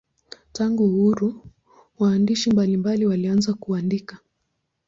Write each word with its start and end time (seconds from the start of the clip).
Tangu 0.51 0.85
uhuru 0.85 1.41
waandishi 1.99 2.51
mbalimbali 2.51 3.05
walianza 3.05 3.53
kuandika. 3.53 4.19